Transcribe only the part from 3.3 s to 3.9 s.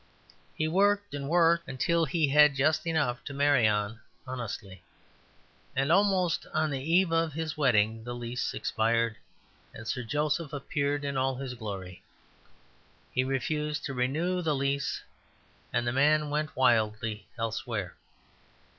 marry